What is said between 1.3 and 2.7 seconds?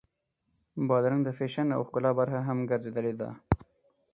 فیشن او ښکلا برخه هم